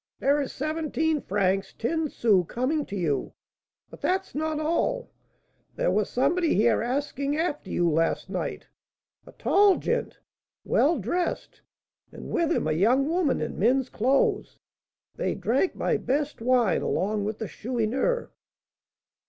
"There 0.17 0.41
is 0.41 0.51
seventeen 0.51 1.21
francs 1.21 1.73
ten 1.77 2.09
sous 2.09 2.43
coming 2.47 2.87
to 2.87 2.95
you; 2.95 3.33
but 3.91 4.01
that's 4.01 4.33
not 4.33 4.59
all. 4.59 5.11
There 5.75 5.91
was 5.91 6.09
somebody 6.09 6.55
here 6.55 6.81
asking 6.81 7.37
after 7.37 7.69
you 7.69 7.87
last 7.87 8.27
night, 8.27 8.65
a 9.27 9.31
tall 9.31 9.77
gent, 9.77 10.17
well 10.63 10.97
dressed, 10.97 11.61
and 12.11 12.31
with 12.31 12.51
him 12.51 12.65
a 12.65 12.71
young 12.71 13.07
woman 13.09 13.41
in 13.41 13.59
men's 13.59 13.89
clothes. 13.89 14.57
They 15.17 15.35
drank 15.35 15.75
my 15.75 15.97
best 15.97 16.41
wine 16.41 16.81
along 16.81 17.23
with 17.23 17.37
the 17.37 17.47
Chourineur." 17.47 18.31